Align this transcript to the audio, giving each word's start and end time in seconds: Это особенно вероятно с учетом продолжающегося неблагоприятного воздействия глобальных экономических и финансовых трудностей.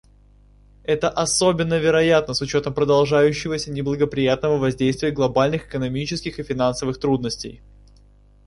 Это 0.81 1.11
особенно 1.11 1.77
вероятно 1.77 2.33
с 2.33 2.41
учетом 2.41 2.73
продолжающегося 2.73 3.69
неблагоприятного 3.69 4.57
воздействия 4.57 5.11
глобальных 5.11 5.67
экономических 5.67 6.39
и 6.39 6.43
финансовых 6.43 6.99
трудностей. 6.99 7.61